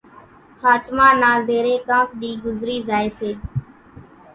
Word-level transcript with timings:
ۿاچمان 0.63 1.13
نا 1.21 1.31
زيرين 1.49 1.81
ڪانڪ 1.87 2.09
ۮِي 2.19 2.31
ڳزري 2.43 2.77
زائي 2.89 3.09
سي 3.17 3.31